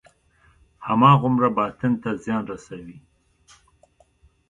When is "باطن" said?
1.57-1.91